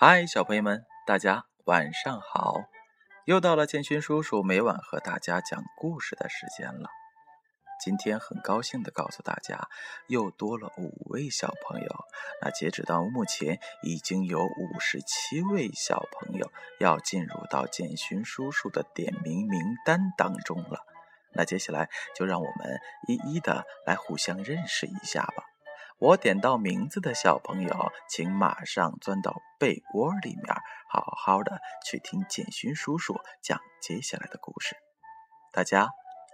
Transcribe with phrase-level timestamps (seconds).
[0.00, 2.54] 嗨，小朋友们，大家晚上好！
[3.24, 6.88] 又到了建勋叔叔每晚和大家讲故事的时间了。
[7.84, 9.68] 今天很高兴的告诉大家，
[10.06, 11.88] 又多了五位小朋友。
[12.40, 20.78] 那截止到目前，已经有五十七位小朋友要进入到建勋叔叔的点名名单当中了。
[21.32, 25.42] 那接下来就让我们一一的来互相认识一下吧。
[26.00, 30.54] 我点到名字的小朋友，请马上钻到被窝里面，
[30.88, 34.76] 好好的去听建勋叔叔讲接下来的故事。
[35.52, 35.90] 大家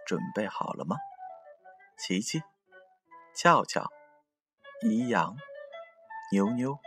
[0.06, 0.98] 准备好了吗？
[1.96, 2.42] 琪琪、
[3.34, 3.90] 俏俏、
[4.82, 5.34] 怡阳、
[6.30, 6.78] 妞妞、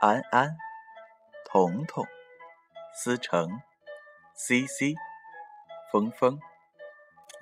[0.00, 0.56] 安安、
[1.44, 2.06] 彤彤、
[2.94, 3.60] 思成、
[4.34, 4.94] C C、
[5.90, 6.40] 峰峰、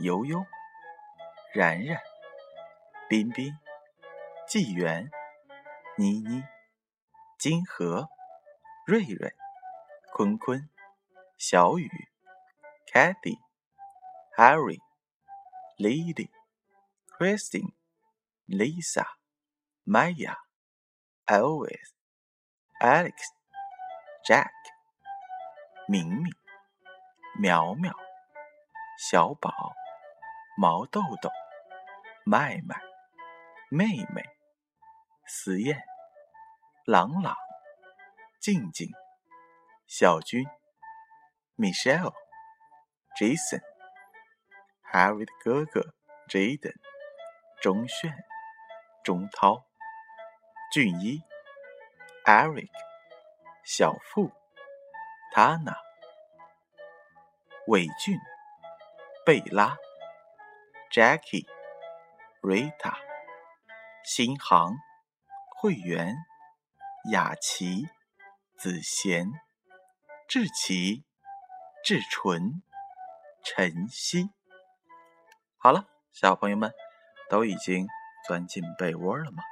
[0.01, 0.45] 悠悠、
[1.55, 2.01] 然然、
[3.09, 3.57] 彬彬。
[4.51, 5.09] 纪元、
[5.97, 6.43] 妮妮、
[7.39, 8.09] 金河、
[8.85, 9.33] 瑞瑞、
[10.13, 10.69] 坤坤、
[11.39, 11.89] 小雨、
[12.93, 13.39] Cathy、
[14.37, 14.81] Harry、
[15.79, 16.29] Lily、
[17.17, 17.75] Christine、
[18.49, 19.07] Lisa、
[19.87, 20.35] Maya、
[21.27, 21.93] Elvis、
[22.81, 23.15] Alex、
[24.27, 24.51] Jack、
[25.87, 26.35] 明明、
[27.39, 27.95] 苗苗、
[28.99, 29.53] 小宝、
[30.59, 31.31] 毛豆豆、
[32.25, 32.83] 麦麦、
[33.71, 34.40] 妹妹。
[35.33, 35.81] 思燕、
[36.85, 37.37] 朗朗、
[38.41, 38.89] 静静、
[39.87, 40.45] 小军、
[41.57, 42.13] Michelle、
[43.17, 43.63] Jason、
[44.93, 45.95] Harry 的哥哥
[46.29, 46.75] Jaden、
[47.63, 48.13] 钟炫、
[49.05, 49.65] 钟涛、
[50.73, 51.23] 俊一、
[52.25, 52.69] Eric、
[53.63, 54.33] 小付、
[55.33, 55.77] Tana、
[57.69, 58.19] 伟俊、
[59.25, 59.77] 贝拉、
[60.91, 61.47] Jackie、
[62.43, 62.97] Rita、
[64.03, 64.90] 新航。
[65.63, 66.17] 慧媛、
[67.13, 67.87] 雅琪、
[68.57, 69.31] 子贤、
[70.27, 71.05] 志奇、
[71.85, 72.63] 志纯、
[73.45, 74.31] 晨曦。
[75.59, 76.73] 好了，小朋友们
[77.29, 77.87] 都已经
[78.27, 79.43] 钻进被窝了吗？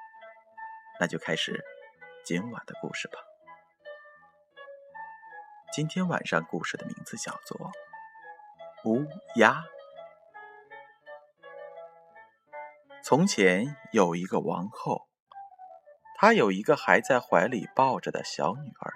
[0.98, 1.62] 那就开始
[2.24, 3.18] 今晚的故事吧。
[5.74, 7.70] 今天晚上故事的名字叫做
[8.90, 9.52] 《乌鸦》。
[13.02, 15.06] 从前有一个王后。
[16.20, 18.92] 她有一个还在怀里抱着的小女儿，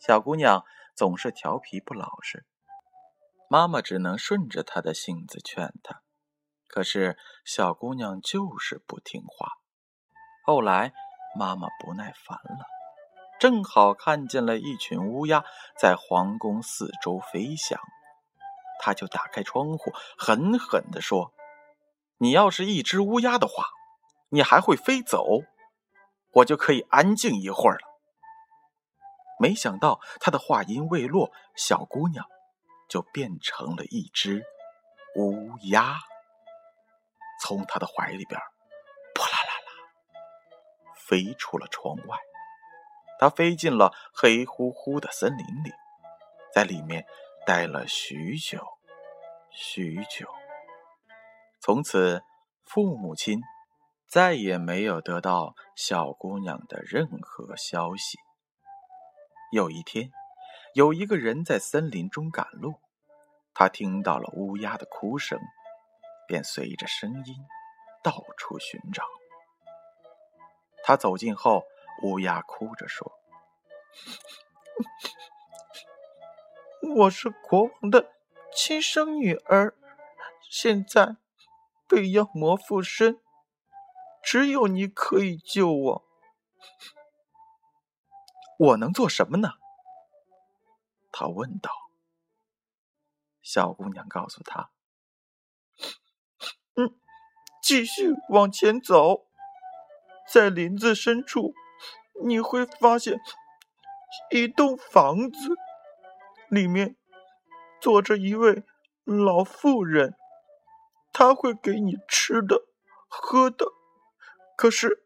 [0.00, 0.64] 小姑娘
[0.96, 2.44] 总是调皮不老实，
[3.48, 6.02] 妈妈只能顺着她的性子劝她，
[6.66, 9.52] 可是小姑娘就是不听话。
[10.44, 10.92] 后来
[11.38, 12.66] 妈妈不耐烦了，
[13.38, 15.44] 正好看见了一群乌鸦
[15.80, 17.78] 在皇宫四周飞翔，
[18.80, 21.32] 她就打开窗户，狠狠地说
[22.18, 23.66] ：“你要是一只乌鸦的话，
[24.30, 25.24] 你还会飞走。”
[26.32, 27.88] 我就可以安静一会儿了。
[29.40, 32.24] 没想到他的话音未落，小姑娘
[32.88, 34.44] 就变成了一只
[35.16, 35.96] 乌鸦，
[37.40, 38.40] 从他的怀里边
[39.14, 42.18] 扑啦啦啦飞出了窗外。
[43.20, 45.72] 他飞进了黑乎乎的森林里，
[46.52, 47.04] 在里面
[47.46, 48.64] 待了许久
[49.50, 50.28] 许久。
[51.60, 52.22] 从此，
[52.64, 53.40] 父母亲。
[54.08, 58.16] 再也没有得到小姑娘的任何消息。
[59.52, 60.10] 有一天，
[60.72, 62.80] 有一个人在森林中赶路，
[63.52, 65.38] 他听到了乌鸦的哭声，
[66.26, 67.36] 便随着声音
[68.02, 69.04] 到处寻找。
[70.82, 71.64] 他走近后，
[72.02, 73.12] 乌鸦哭着说
[76.96, 78.10] ：“我是国王的
[78.56, 79.74] 亲生女儿，
[80.48, 81.16] 现在
[81.86, 83.20] 被妖魔附身。”
[84.30, 86.04] 只有你可以救我，
[88.58, 89.52] 我能做什么呢？
[91.10, 91.70] 他问道。
[93.40, 94.68] 小姑娘告诉他
[96.76, 97.00] ：“嗯，
[97.62, 99.24] 继续往前走，
[100.30, 101.54] 在林子深处，
[102.22, 103.18] 你会发现
[104.30, 105.56] 一栋房子，
[106.50, 106.98] 里面
[107.80, 108.62] 坐着一位
[109.04, 110.14] 老妇人，
[111.14, 112.66] 她会给你吃的、
[113.08, 113.64] 喝的。”
[114.58, 115.04] 可是，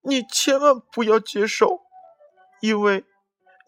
[0.00, 1.82] 你千万不要接受，
[2.60, 3.04] 因为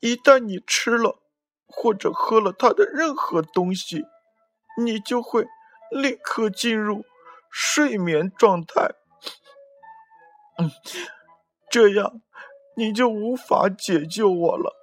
[0.01, 1.23] 一旦你吃了
[1.69, 4.05] 或者喝了它的任何东西，
[4.77, 5.47] 你就会
[5.93, 7.05] 立刻进入
[7.49, 8.91] 睡眠状态。
[10.59, 10.69] 嗯，
[11.71, 12.21] 这样
[12.77, 14.75] 你就无法解救我了。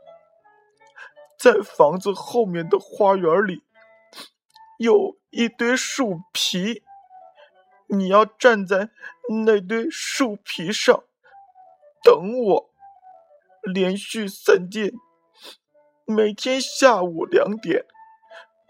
[1.37, 3.63] 在房子后面的花园里，
[4.79, 6.83] 有一堆树皮。
[7.93, 8.89] 你要站在
[9.31, 11.03] 那堆树皮上
[12.03, 12.73] 等我，
[13.63, 14.91] 连续三天，
[16.05, 17.85] 每天下午两点，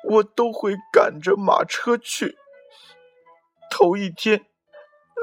[0.10, 2.38] 我都会赶着马车去。
[3.69, 4.46] 头一天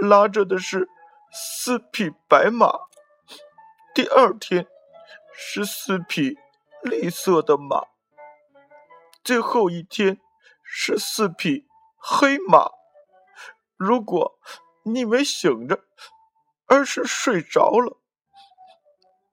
[0.00, 0.88] 拉着的是
[1.30, 2.86] 四匹白马，
[3.94, 4.66] 第二天
[5.32, 6.36] 是四匹
[6.82, 7.86] 绿色的马，
[9.22, 10.18] 最后一天
[10.62, 12.70] 是四匹黑马。
[13.76, 14.38] 如果
[14.94, 15.84] 你没醒着，
[16.66, 17.98] 而是睡着了，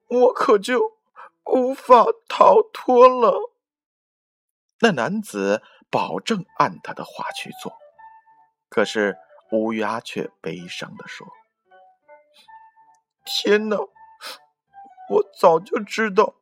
[0.08, 0.98] 我可就
[1.44, 3.52] 无法逃脱了。
[4.80, 7.72] 那男子保证按他的话去做，
[8.68, 9.16] 可是
[9.52, 11.26] 乌鸦却悲伤的说
[13.24, 16.34] ：“天哪，我早就知道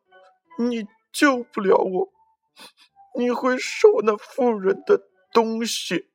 [0.57, 2.09] 你救不了我，
[3.17, 6.11] 你会受那妇人的东西。”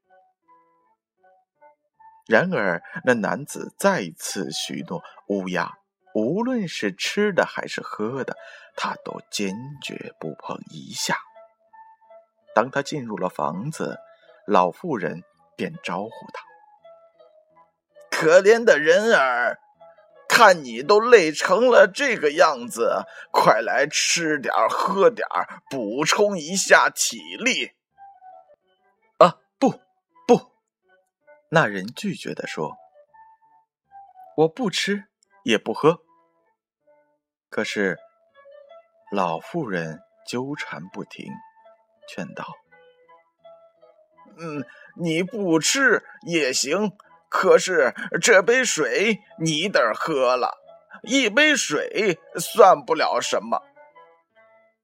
[2.30, 5.72] 然而，那男子再次许诺乌鸦，
[6.14, 8.36] 无论是吃的还是喝的，
[8.76, 11.16] 他都坚决不碰一下。
[12.54, 13.98] 当他进入了房子，
[14.46, 15.24] 老妇人
[15.56, 16.44] 便招呼他
[18.16, 19.58] ：“可怜的人儿，
[20.28, 25.26] 看你都累成了这个样子，快来吃点喝点
[25.68, 27.72] 补充一下体力。”
[31.52, 32.76] 那人拒绝的说
[34.36, 35.08] ：“我不吃，
[35.42, 36.00] 也不喝。”
[37.50, 37.98] 可是
[39.10, 41.26] 老妇人纠缠不停，
[42.08, 42.46] 劝道
[44.38, 44.64] ：“嗯，
[44.94, 46.96] 你不吃也行，
[47.28, 47.92] 可是
[48.22, 50.56] 这杯水你得喝了，
[51.02, 53.60] 一杯水算不了什么。”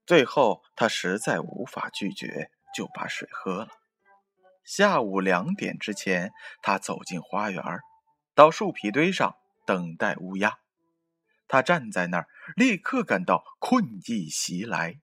[0.05, 3.69] 最后，他实在无法拒绝，就把水喝了。
[4.67, 7.63] 下午两点之前，他走进花园，
[8.35, 10.57] 到树皮堆上等待乌鸦。
[11.47, 12.27] 他站在那儿，
[12.57, 14.99] 立刻感到困意袭来，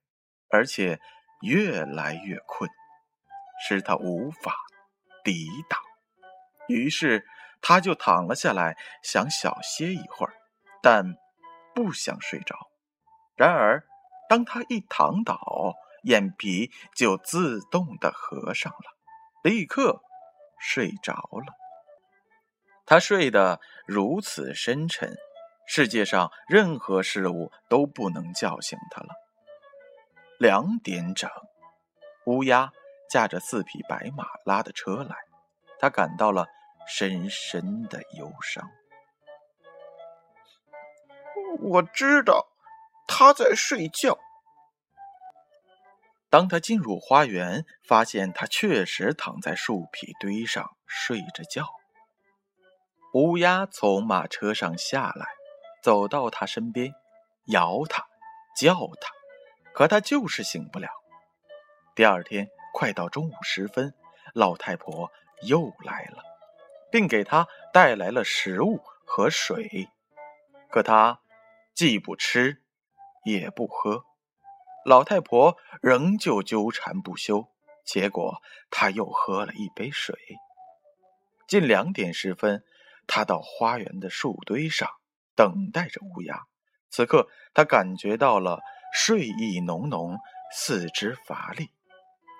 [0.51, 1.01] 而且
[1.41, 2.69] 越来越困，
[3.67, 4.55] 使他无法
[5.25, 5.81] 抵挡。
[6.69, 7.25] 于是
[7.63, 10.35] 他就躺了下来，想小歇一会儿，
[10.83, 11.15] 但
[11.75, 12.55] 不想睡着。
[13.35, 13.83] 然而，
[14.29, 18.94] 当他一躺倒，眼皮就自动的合上了。
[19.45, 20.01] 立刻
[20.59, 21.53] 睡着了。
[22.87, 25.15] 他睡得如此深沉，
[25.67, 29.09] 世界上任何事物都不能叫醒他了。
[30.39, 31.31] 两点整，
[32.25, 32.73] 乌鸦
[33.11, 35.15] 驾着四匹白马拉的车来，
[35.79, 36.47] 他感到了
[36.89, 38.71] 深深的忧伤。
[41.61, 42.47] 我知道
[43.07, 44.19] 他在睡觉。
[46.35, 51.65] 当他进入花园，发现他确实躺在树皮堆上睡着觉。
[53.13, 55.29] 乌鸦从马车上下来，
[55.81, 56.93] 走到他身边，
[57.53, 58.05] 摇他，
[58.59, 59.13] 叫他，
[59.73, 60.89] 可他就是醒不了。
[61.95, 63.95] 第二天快到中午时分，
[64.35, 66.21] 老太婆又来了，
[66.91, 69.89] 并给他带来了食物和水，
[70.69, 71.21] 可他
[71.75, 72.61] 既不吃，
[73.25, 74.05] 也不喝。
[74.85, 77.49] 老太婆仍旧纠缠不休，
[77.85, 80.17] 结果她又喝了一杯水。
[81.49, 82.65] 近两点时分，
[83.07, 84.89] 她到花园的树堆上
[85.35, 86.43] 等待着乌鸦。
[86.91, 88.61] 此刻，他感觉到了
[88.93, 90.17] 睡意浓浓，
[90.53, 91.71] 四肢乏力，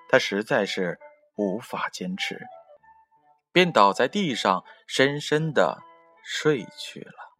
[0.09, 0.97] 他实在是
[1.35, 2.41] 无法坚持，
[3.51, 5.83] 便倒在地上，深深的
[6.23, 7.35] 睡去了。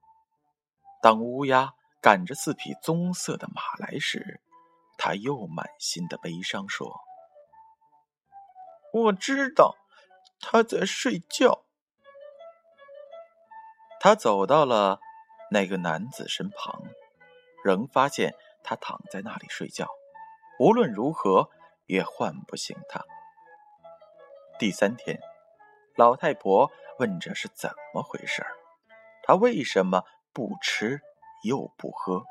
[1.01, 4.41] 当乌鸦赶着四匹棕色的马来时，
[4.97, 7.01] 他又满心的悲伤说
[8.93, 9.75] ：“我知道
[10.39, 11.63] 他在睡觉。”
[13.99, 14.99] 他走到了
[15.49, 16.81] 那个男子身旁，
[17.63, 19.87] 仍发现他躺在那里睡觉，
[20.59, 21.49] 无论如何
[21.87, 23.03] 也唤不醒他。
[24.59, 25.19] 第三天，
[25.95, 28.45] 老太婆问这是怎么回事？
[29.23, 31.01] 他为什么不吃
[31.43, 32.23] 又不喝？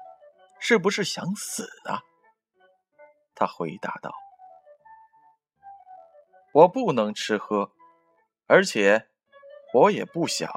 [0.61, 2.01] 是不是想死啊？
[3.35, 4.13] 他回答道
[6.53, 7.73] ：“我不能吃喝，
[8.47, 9.09] 而且
[9.73, 10.49] 我也不想。”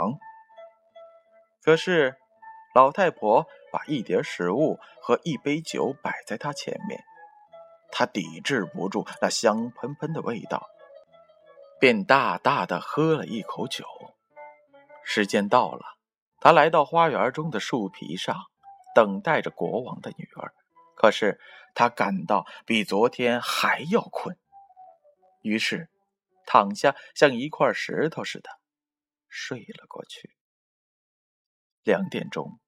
[1.64, 2.16] 可是
[2.74, 7.04] 老太婆把一碟食物和一杯酒摆在他前面，
[7.92, 10.68] 他抵制不住那香喷喷的味道，
[11.80, 13.86] 便大大的喝了一口酒。
[15.04, 15.86] 时间到了，
[16.40, 18.36] 他来到花园中的树皮上，
[18.94, 20.54] 等待着国王的女儿。
[20.96, 21.40] 可是
[21.78, 24.36] 他感到比昨天还要困，
[25.44, 25.92] 于是
[26.48, 28.50] 躺下，像一块石头似的
[29.30, 30.36] 睡了过去。
[31.84, 32.60] 两点钟，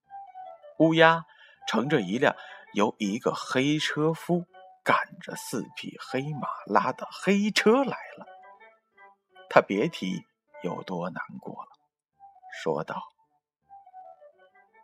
[0.78, 1.26] 乌鸦
[1.68, 2.36] 乘着一辆
[2.76, 4.46] 由一个黑车夫
[4.84, 8.28] 赶着四匹黑马拉的黑车来了。
[9.50, 10.24] 他别提
[10.62, 11.72] 有多难过了，
[12.62, 13.02] 说道：“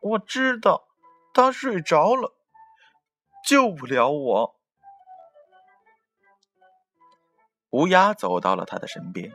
[0.01, 0.87] 我知道
[1.31, 2.33] 他睡着了，
[3.45, 4.55] 救不了我。”
[7.71, 9.31] 乌鸦走到了他的身边，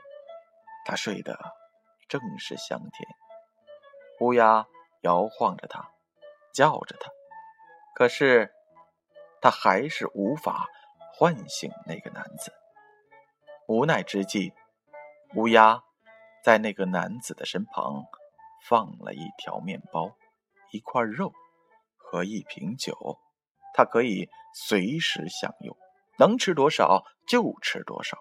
[0.86, 1.38] 他睡得
[2.08, 3.08] 正是香甜。
[4.20, 4.66] 乌鸦
[5.02, 5.90] 摇晃着他，
[6.52, 7.10] 叫着他，
[7.94, 8.52] 可是
[9.40, 10.66] 他还是无法
[11.14, 12.52] 唤醒那个男子。
[13.68, 14.52] 无奈之际，
[15.36, 15.82] 乌鸦
[16.42, 18.04] 在那个男子的身旁
[18.66, 20.16] 放了一条面包、
[20.72, 21.32] 一块肉
[21.96, 23.18] 和一瓶酒，
[23.74, 25.76] 它可以随时享用，
[26.18, 28.18] 能吃多少就吃多少，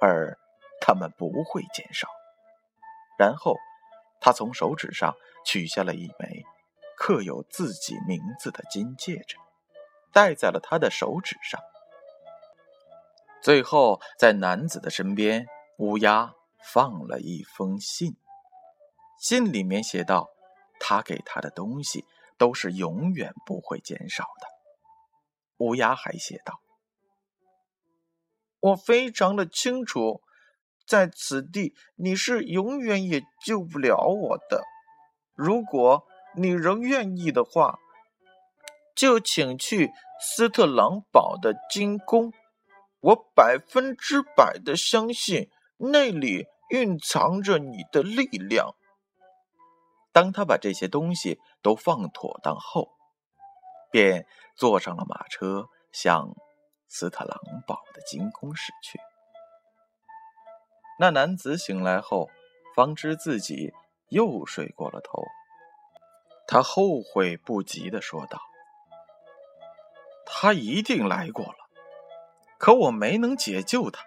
[0.00, 0.38] 而
[0.80, 2.08] 它们不会减少。
[3.18, 3.56] 然后。
[4.20, 5.14] 他从手指上
[5.46, 6.42] 取下了一枚
[6.96, 9.36] 刻有自己名字的金戒指，
[10.12, 11.60] 戴在了他的手指上。
[13.40, 18.16] 最后，在男子的身边，乌鸦放了一封信，
[19.20, 20.28] 信里面写道
[20.80, 22.04] ：“他给他的东西
[22.36, 24.48] 都是永远不会减少的。”
[25.58, 26.60] 乌鸦还写道
[28.60, 30.22] ：“我非常的清楚。”
[30.88, 34.64] 在此地，你是永远也救不了我的。
[35.34, 37.78] 如果你仍愿意的话，
[38.96, 42.32] 就请去斯特朗堡的金宫。
[43.00, 48.74] 我百分之百的相信那里蕴藏着你的力量。
[50.10, 52.97] 当他把这些东西都放妥当后，
[53.90, 54.26] 便
[54.56, 56.34] 坐上了马车，向
[56.88, 58.98] 斯特朗堡的金宫驶去。
[60.98, 62.28] 那男子醒来后，
[62.74, 63.72] 方知自己
[64.08, 65.22] 又睡过了头。
[66.46, 68.40] 他后悔不及的说道
[70.24, 71.58] ：“他一定来过了，
[72.58, 74.02] 可我没能解救他。”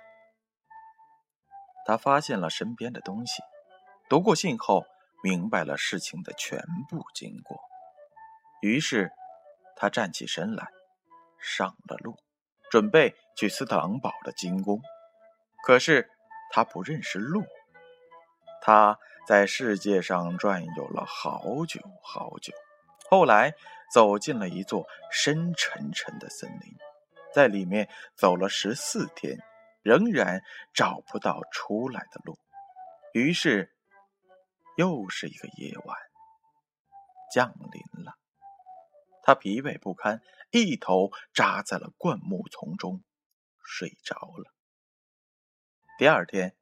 [1.85, 3.41] 他发现了身边的东西，
[4.09, 4.83] 读过信后，
[5.23, 6.59] 明白了事情的全
[6.89, 7.59] 部经过。
[8.61, 9.11] 于是，
[9.75, 10.67] 他站起身来，
[11.39, 12.17] 上了路，
[12.69, 14.81] 准备去斯特朗堡的金宫。
[15.63, 16.09] 可是，
[16.51, 17.43] 他不认识路，
[18.61, 18.97] 他
[19.27, 22.53] 在世界上转悠了好久好久，
[23.09, 23.53] 后来
[23.91, 26.75] 走进了一座深沉沉的森林，
[27.33, 29.37] 在里面走了十四天，
[29.83, 30.41] 仍然
[30.73, 32.37] 找不到出来的路。
[33.13, 33.71] 于是，
[34.77, 35.97] 又是一个夜晚
[37.31, 38.15] 降临了，
[39.23, 43.03] 他疲惫不堪，一头扎在了灌木丛中，
[43.63, 44.51] 睡着了。
[45.97, 46.55] 第二天，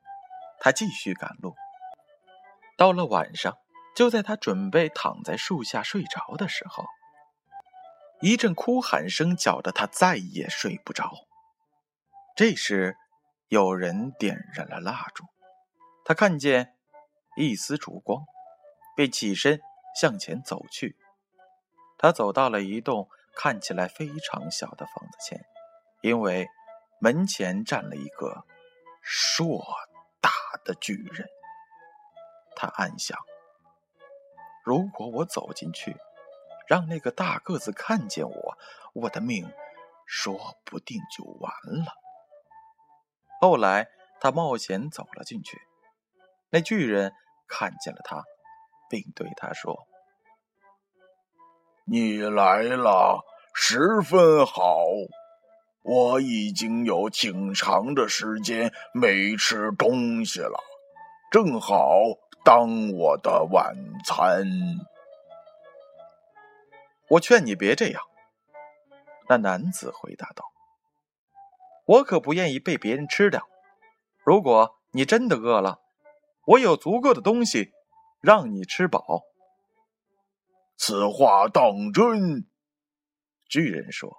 [0.59, 1.55] 他继续赶路。
[2.77, 3.57] 到了晚上，
[3.95, 6.85] 就在他准备躺在树下睡着的时候，
[8.21, 11.11] 一阵哭喊声搅得他再也睡不着。
[12.35, 12.95] 这时，
[13.47, 15.25] 有人点燃了蜡烛，
[16.05, 16.75] 他看见
[17.37, 18.23] 一丝烛光，
[18.95, 19.59] 便起身
[19.99, 20.97] 向前走去。
[21.99, 25.45] 他走到了一栋看起来非常小的房子前，
[26.01, 26.47] 因为
[26.99, 28.45] 门前站了一个。
[29.01, 29.63] 硕
[30.19, 30.29] 大
[30.65, 31.27] 的巨人，
[32.55, 33.17] 他暗想：
[34.63, 35.95] 如果我走进去，
[36.67, 38.57] 让那个大个子看见我，
[38.93, 39.51] 我的命
[40.05, 41.51] 说不定就完
[41.83, 41.93] 了。
[43.39, 43.87] 后来，
[44.19, 45.57] 他冒险走了进去，
[46.49, 47.13] 那巨人
[47.47, 48.25] 看见了他，
[48.89, 49.87] 并对他说
[51.89, 54.83] ：“你来了，十分好。”
[55.81, 60.59] 我已经有挺长的时间没吃东西了，
[61.31, 61.89] 正好
[62.43, 64.45] 当我的晚餐。
[67.07, 68.03] 我劝你别这样。”
[69.29, 70.43] 那男子回答道
[71.87, 73.47] ，“我可不愿意被别人吃掉。
[74.23, 75.79] 如果你真的饿了，
[76.45, 77.71] 我有足够的东西
[78.21, 79.23] 让你吃饱。”
[80.79, 82.47] 此话当真？”
[83.47, 84.09] 巨人说。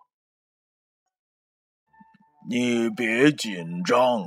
[2.48, 4.24] 你别紧张，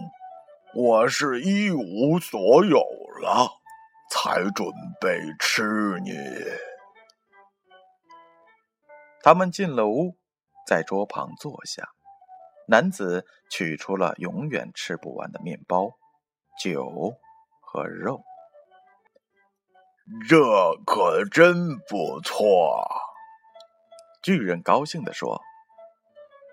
[0.75, 2.77] 我是一无所有
[3.21, 3.49] 了，
[4.11, 4.67] 才准
[5.01, 6.11] 备吃你。
[9.21, 10.15] 他们进了屋，
[10.67, 11.89] 在桌旁坐下。
[12.67, 15.89] 男子取出了永远吃不完的面包、
[16.61, 17.17] 酒
[17.59, 18.23] 和肉。
[20.27, 22.85] 这可真不错，
[24.21, 25.41] 巨人高兴地说。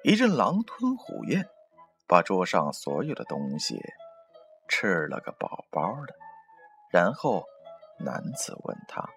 [0.03, 1.47] 一阵狼吞虎咽，
[2.07, 3.79] 把桌上所有的东西
[4.67, 6.15] 吃了个饱饱的。
[6.91, 7.45] 然后，
[7.99, 9.11] 男子问他：“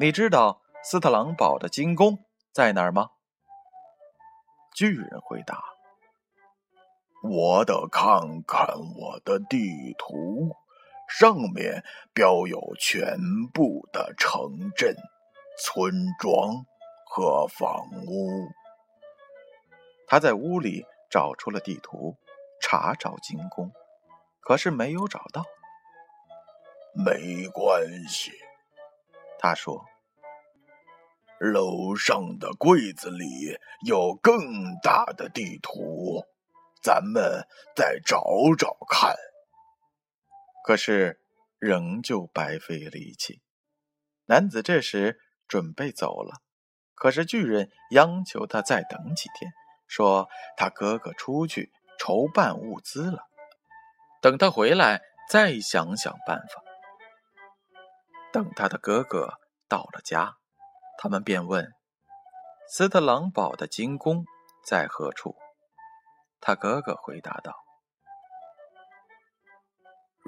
[0.00, 2.18] 你知道斯特朗堡的金宫
[2.52, 3.10] 在哪儿吗？”
[4.74, 5.62] 巨人回答
[7.22, 8.66] ：“我得看看
[8.98, 10.56] 我的地图，
[11.08, 13.18] 上面标有全
[13.52, 14.94] 部的城镇、
[15.58, 16.64] 村庄
[17.06, 18.48] 和房屋。”
[20.08, 22.16] 他在屋里找出了地图，
[22.60, 23.72] 查找金宫，
[24.40, 25.44] 可是没有找到。
[26.94, 28.32] 没关系，
[29.38, 29.84] 他说。
[31.38, 34.40] 楼上的柜子里有更
[34.82, 36.24] 大的地图，
[36.82, 38.24] 咱们再找
[38.56, 39.14] 找看。
[40.66, 41.20] 可是
[41.60, 43.40] 仍旧白费力气。
[44.24, 46.40] 男子这时准备走了，
[46.96, 49.52] 可是巨人央求他再等几天，
[49.86, 51.70] 说他哥哥出去
[52.00, 53.20] 筹办物资了，
[54.20, 56.60] 等他回来再想想办法。
[58.32, 59.34] 等他的哥哥
[59.68, 60.34] 到了家。
[60.98, 61.70] 他们便问
[62.68, 64.24] ：“斯特朗堡的金宫
[64.64, 65.36] 在何处？”
[66.40, 67.54] 他哥哥回答道：“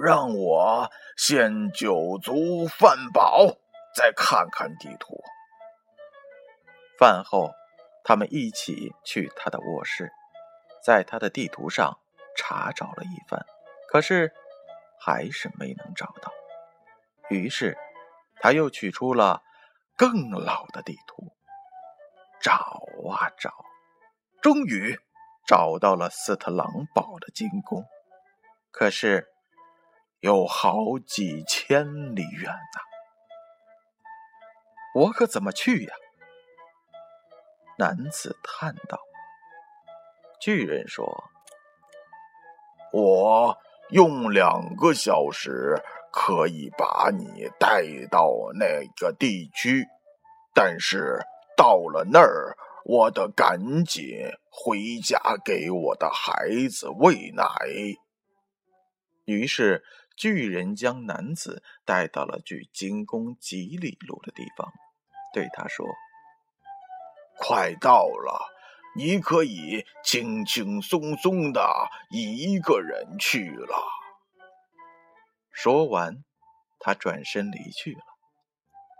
[0.03, 3.47] 让我先酒足饭饱，
[3.95, 5.21] 再看看地图。”
[6.99, 7.53] 饭后，
[8.05, 10.11] 他们一起去他的卧室，
[10.83, 11.99] 在他的地图上
[12.37, 13.45] 查找了一番，
[13.89, 14.33] 可是
[15.01, 16.33] 还是没能找到。
[17.29, 17.77] 于是，
[18.41, 19.43] 他又取出了。
[19.97, 21.33] 更老的地图，
[22.41, 22.53] 找
[23.11, 23.53] 啊找，
[24.41, 24.97] 终于
[25.45, 27.85] 找到了斯特朗堡的金宫，
[28.71, 29.27] 可是
[30.21, 32.81] 有好几千里远呐！
[34.95, 35.95] 我可怎么去呀？
[37.79, 38.99] 男子叹道。
[40.41, 41.25] 巨人说
[42.93, 43.59] ：“我
[43.91, 49.87] 用两个小时。”可以把你带到那个地区，
[50.55, 51.21] 但是
[51.55, 54.05] 到了那儿，我得赶紧
[54.51, 57.45] 回家给我的孩子喂奶。
[59.27, 59.85] 于是，
[60.19, 64.73] 巨人将男子带到了距金宫几里路的地方，
[65.33, 65.87] 对他说
[67.39, 68.51] ：“快到了，
[68.97, 73.77] 你可以轻轻松松的一个人去了。”
[75.55, 76.25] 说完，
[76.81, 78.01] 他转身离去了。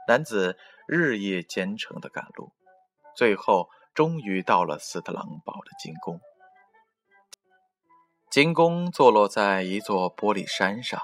[0.07, 2.53] 男子日夜兼程的赶路，
[3.17, 6.21] 最后终于到了斯特朗堡的金宫。
[8.41, 11.03] 金宫坐落在一座玻璃山上，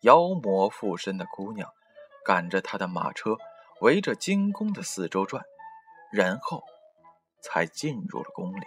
[0.00, 1.70] 妖魔附身的姑娘
[2.24, 3.36] 赶着她的马车，
[3.80, 5.44] 围着金宫的四周转，
[6.10, 6.64] 然后
[7.40, 8.64] 才进入了宫里。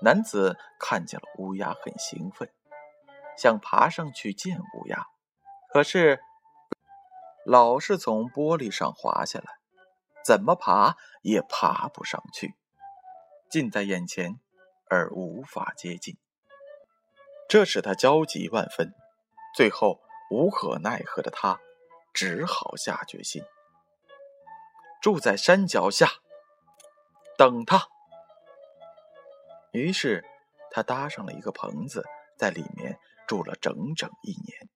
[0.00, 2.50] 男子看见了乌鸦，很兴奋。
[3.36, 5.04] 想爬上去见乌鸦，
[5.74, 6.22] 可是
[7.44, 9.44] 老是从玻璃上滑下来，
[10.24, 12.54] 怎么爬也爬不上去，
[13.50, 14.40] 近在眼前
[14.92, 16.18] 而无法接近，
[17.48, 18.92] 这使他焦急万分。
[19.56, 21.58] 最后无可奈何的他，
[22.12, 23.42] 只好下决心
[25.00, 26.08] 住在山脚下
[27.38, 27.88] 等他。
[29.70, 30.22] 于是
[30.70, 32.04] 他搭上了一个棚子，
[32.36, 32.98] 在里面。
[33.28, 34.68] 住了整整一年，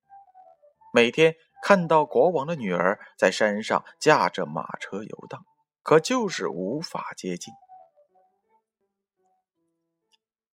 [0.95, 5.45] 每天看到国王的女儿在山上驾着马车游荡，
[5.83, 7.53] 可就是无法接近。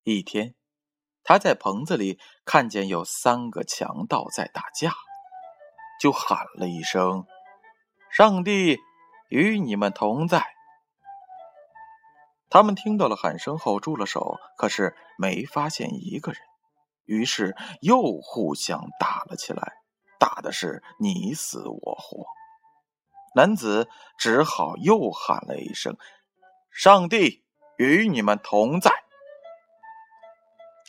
[0.04, 0.54] 一天，
[1.24, 4.94] 他在棚子里看见有三个强盗在打架，
[6.02, 7.26] 就喊了一声
[8.12, 8.78] ：“上帝
[9.30, 10.46] 与你们同在。”
[12.52, 16.42] 他们听到了喊声后住了手，可是没发现一个人。
[17.06, 19.74] 于是又互相打了起来，
[20.20, 22.26] 打的是你死我活。
[23.36, 25.98] 男子只好又喊了一声
[26.70, 27.44] ：“上帝
[27.78, 28.92] 与你们同在。”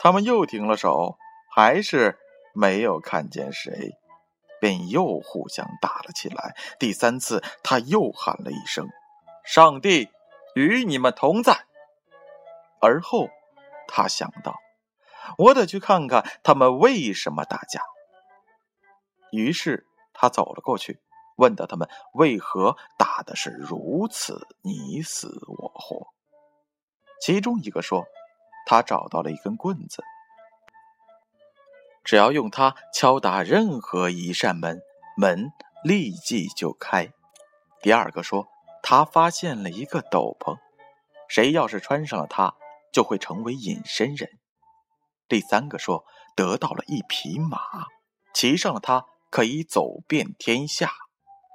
[0.04, 1.16] 他们又停了手，
[1.50, 2.18] 还是
[2.52, 3.92] 没有看见谁，
[4.60, 6.54] 便又互相打了起来。
[6.78, 8.86] 第三次，他又喊了一声
[9.46, 10.10] ：“上帝
[10.54, 11.64] 与你们同在。”
[12.82, 13.30] 而后，
[13.88, 14.60] 他想到。
[15.38, 17.80] 我得去看看他们为什么打架。
[19.32, 21.00] 于是他走了过去，
[21.36, 26.08] 问到他们为何打的是如此你死我活。
[27.22, 28.04] 其中一个说
[28.66, 30.02] ：“他找到了一根棍子，
[32.02, 34.80] 只要用它敲打任何一扇门，
[35.16, 35.50] 门
[35.82, 37.12] 立即就开。”
[37.82, 38.46] 第二个说
[38.82, 40.58] ：“他发现了一个斗篷，
[41.28, 42.54] 谁要是穿上了它，
[42.92, 44.30] 就会成为隐身人。”
[45.28, 46.04] 第三个说
[46.36, 47.58] 得到了一匹马，
[48.32, 50.92] 骑上了它可以走遍天下，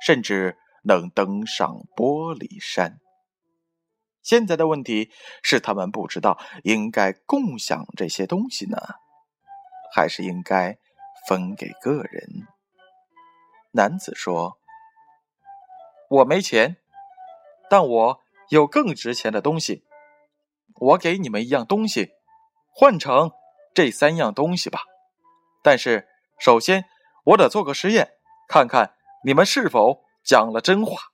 [0.05, 2.99] 甚至能登上玻璃山。
[4.21, 8.77] 现在的问题是，他们不知道应该共享这些东西呢，
[9.95, 10.77] 还是应该
[11.27, 12.47] 分给个人。
[13.71, 14.57] 男子说
[16.09, 16.77] ：“我没钱，
[17.69, 19.85] 但我有更值钱的东西。
[20.75, 22.11] 我给你们一样东西，
[22.73, 23.31] 换成
[23.73, 24.81] 这三样东西吧。
[25.63, 26.07] 但是，
[26.39, 26.85] 首先
[27.25, 28.13] 我得做个实验，
[28.47, 31.08] 看看你们是否讲了真话。”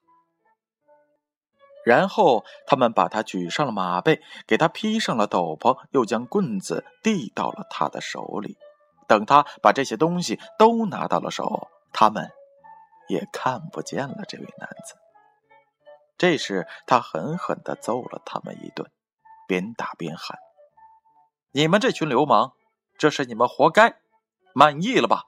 [1.86, 8.58] 然后他们把他举上了马背，给他披上了斗篷，又将棍子递到了他的手里。
[9.08, 12.32] 等他把这些东西都拿到了手，他们
[13.08, 14.95] 也看不见了这位男子。
[16.17, 18.89] 这时，他狠狠地揍了他们一顿，
[19.48, 20.39] 边打边喊
[21.54, 22.54] ：“你们这群流氓，
[22.98, 24.00] 这是你们活该！
[24.56, 25.24] 满意了吧？”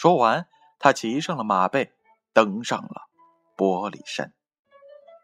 [0.00, 0.48] 说完，
[0.80, 1.92] 他骑上了马背，
[2.32, 3.02] 登上了
[3.56, 4.32] 玻璃山。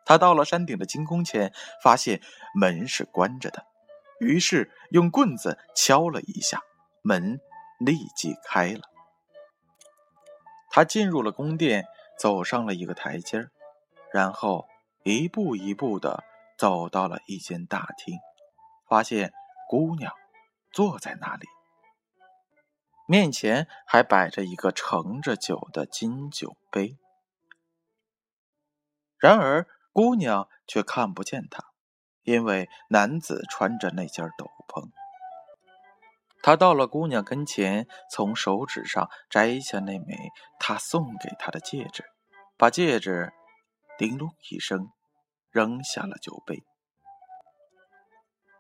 [0.07, 1.51] 他到了山顶的金宫前，
[1.83, 2.21] 发现
[2.55, 3.65] 门是关着的，
[4.21, 6.61] 于是用棍子敲了一下，
[7.03, 7.41] 门
[7.79, 8.83] 立即开了。
[10.71, 11.87] 他进入了宫殿，
[12.19, 13.49] 走上了一个台阶
[14.13, 14.67] 然后
[15.05, 16.23] 一步一步的
[16.59, 18.19] 走到了一间大厅，
[18.87, 19.33] 发现
[19.71, 20.13] 姑娘
[20.71, 21.47] 坐在那里，
[23.09, 26.99] 面前还摆着一个盛着酒的金酒杯。
[29.19, 29.67] 然而。
[29.95, 31.65] 姑娘却看不见他，
[32.25, 34.91] 因为男子穿着那件斗篷。
[36.43, 40.17] 他到了姑娘跟前，从手指上摘下那枚
[40.59, 42.05] 他送给她的戒指，
[42.59, 43.33] 把戒指
[43.97, 44.89] 叮咚一声
[45.51, 46.65] 扔下了酒杯。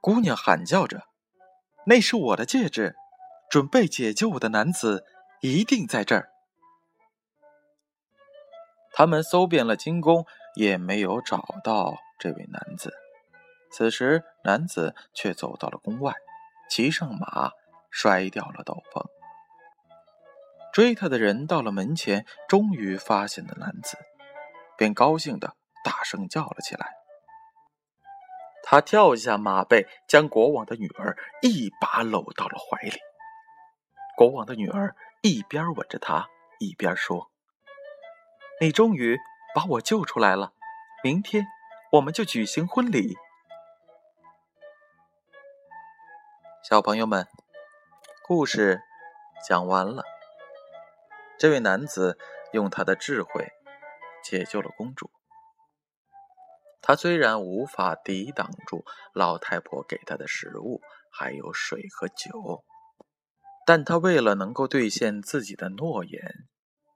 [0.00, 1.02] 姑娘喊叫着
[1.84, 2.94] ：“那是我的戒指，
[3.50, 5.04] 准备解救我的男子
[5.40, 6.30] 一定在这儿。”
[8.94, 10.24] 他们搜遍了金宫。
[10.54, 12.94] 也没有找到这位男子。
[13.72, 16.14] 此时，男子却走到了宫外，
[16.70, 17.50] 骑上马，
[17.90, 19.04] 摔掉了斗篷。
[20.72, 23.98] 追他的人到了门前，终于发现了男子，
[24.76, 26.92] 便高兴的大声叫了起来。
[28.62, 32.98] 他跳下马背，将国王的女儿一把搂到了怀里。
[34.16, 36.28] 国王的女儿一边吻着他，
[36.60, 37.30] 一边说
[38.60, 39.18] ：“你终于……”
[39.54, 40.52] 把我救出来了，
[41.04, 41.46] 明天
[41.92, 43.16] 我们就举行婚礼。
[46.68, 47.28] 小朋友们，
[48.26, 48.82] 故事
[49.46, 50.02] 讲完了。
[51.38, 52.18] 这位男子
[52.52, 53.52] 用他的智慧
[54.24, 55.08] 解救了公主。
[56.82, 60.80] 他虽然无法抵挡住老太婆给他的食物，
[61.12, 62.64] 还有水和酒，
[63.64, 66.48] 但他为了能够兑现自己的诺言。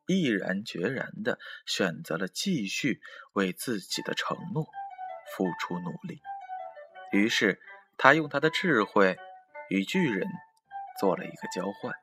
[0.08, 3.00] 毅然决然的选择了继续
[3.34, 4.66] 为自己的承诺
[5.36, 6.20] 付出努力。
[7.12, 7.60] 于是，
[7.98, 9.18] 他用他的智慧
[9.68, 10.26] 与巨人
[10.98, 11.94] 做了一个交换。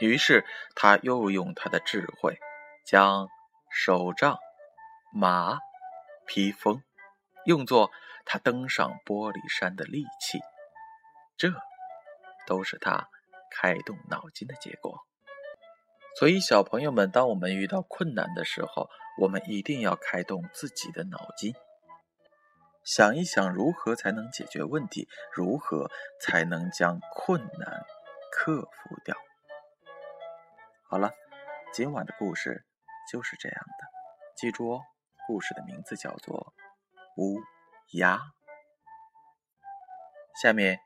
[0.00, 2.38] 于是，他又用他的智慧
[2.86, 3.28] 将
[3.70, 4.38] 手杖、
[5.12, 5.58] 马、
[6.26, 6.82] 披风
[7.46, 7.90] 用作
[8.26, 10.38] 他登上玻璃山的利器。
[11.38, 11.50] 这
[12.46, 13.08] 都是他
[13.50, 15.06] 开动脑筋的结果。
[16.14, 21.54] 所以，小朋友们，当我们遇到困难的时候，我们一定要开动自己的脑筋，
[22.84, 27.82] 想一想如何才能解决问题，如何才能将困难
[28.30, 29.16] 克服掉。
[30.88, 31.12] 好了，
[31.72, 32.66] 今晚的故事
[33.10, 33.86] 就是这样的，
[34.36, 34.82] 记住哦，
[35.26, 36.52] 故事的名字叫做
[37.22, 37.40] 《乌
[37.94, 38.16] 鸦》。
[40.42, 40.78] 下面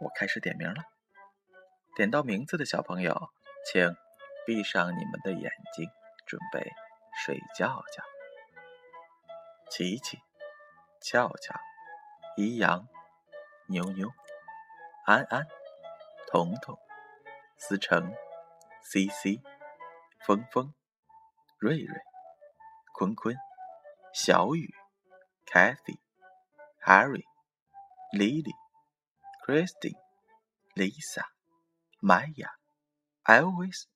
[0.00, 0.82] 我开始点名了，
[1.96, 3.30] 点到名字的小朋友，
[3.72, 3.96] 请。
[4.46, 5.90] 闭上你们的眼睛，
[6.24, 6.70] 准备
[7.18, 8.04] 睡觉觉。
[9.68, 10.20] 琪琪、
[11.00, 11.58] 俏俏、
[12.36, 12.86] 怡阳、
[13.66, 14.08] 妞妞、
[15.04, 15.44] 安安、
[16.28, 16.78] 彤彤、
[17.58, 18.14] 思成、
[18.84, 19.42] C C、
[20.20, 20.72] 峰峰、
[21.58, 22.00] 瑞瑞、
[22.94, 23.34] 坤坤、
[24.14, 24.72] 小雨、
[25.44, 25.98] Kathy、
[26.84, 27.24] Harry、
[28.12, 28.54] Lily、
[29.44, 29.98] Christine、
[30.76, 31.24] Lisa、
[32.00, 32.50] Maya、
[33.24, 33.86] Elvis。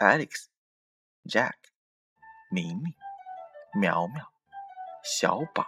[0.00, 0.46] Alex、
[1.24, 1.56] Jack、
[2.52, 2.94] 明明、
[3.74, 4.32] 苗苗、
[5.02, 5.64] 小宝、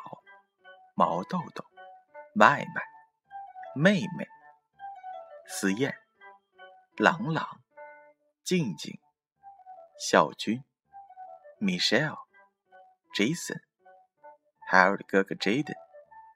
[0.95, 1.65] 毛豆豆、
[2.33, 2.83] 麦麦、
[3.75, 4.29] 妹妹、
[5.49, 5.93] 思燕、
[6.97, 7.61] 朗朗、
[8.45, 9.01] 静静、
[9.99, 10.63] 小军、
[11.59, 12.21] Michelle、
[13.17, 13.61] Jason、
[14.71, 15.75] Harold 哥哥 Jaden、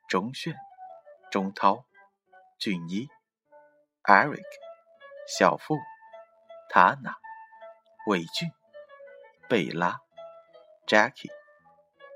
[0.09, 0.57] 钟炫、
[1.31, 1.87] 钟涛、
[2.59, 3.09] 俊一、
[4.03, 4.43] Eric、
[5.29, 5.79] 小付、
[6.73, 7.24] Tana。
[8.07, 8.53] 伟俊、
[9.49, 9.99] 贝拉、
[10.87, 11.31] Jackie、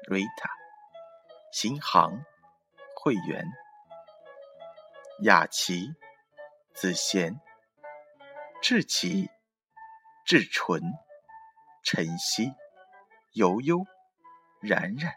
[0.07, 0.51] 瑞塔、
[1.51, 2.27] 新航、
[2.95, 3.47] 会员、
[5.23, 5.95] 雅琪、
[6.75, 7.41] 子贤、
[8.61, 9.31] 志奇、
[10.27, 10.83] 志纯、
[11.83, 12.53] 晨曦、
[13.33, 13.87] 悠悠、
[14.61, 15.15] 然然、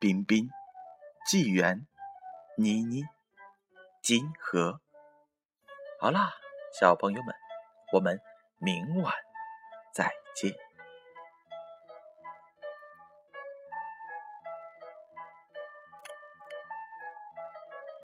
[0.00, 0.50] 彬彬、
[1.28, 1.86] 纪元、
[2.56, 3.04] 妮妮、
[4.02, 4.80] 金河。
[6.00, 6.34] 好啦，
[6.72, 7.32] 小朋友们，
[7.92, 8.20] 我们
[8.58, 9.14] 明晚
[9.96, 10.65] 再见。